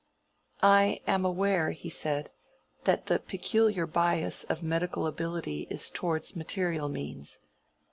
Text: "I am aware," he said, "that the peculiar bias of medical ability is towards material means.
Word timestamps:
"I 0.63 0.99
am 1.05 1.25
aware," 1.25 1.69
he 1.73 1.87
said, 1.91 2.31
"that 2.85 3.05
the 3.05 3.19
peculiar 3.19 3.85
bias 3.85 4.43
of 4.45 4.63
medical 4.63 5.05
ability 5.05 5.67
is 5.69 5.91
towards 5.91 6.35
material 6.35 6.89
means. 6.89 7.37